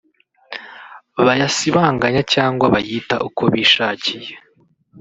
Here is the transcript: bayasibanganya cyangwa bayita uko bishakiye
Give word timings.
bayasibanganya 1.25 2.21
cyangwa 2.33 2.65
bayita 2.73 3.15
uko 3.27 3.43
bishakiye 3.53 4.31